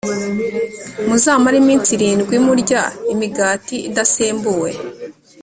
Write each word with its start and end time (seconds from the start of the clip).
Muzamare 1.07 1.57
iminsi 1.63 1.89
irindwi 1.97 2.35
murya 2.45 2.83
imigati 3.13 3.75
idasembuwe 3.89 4.69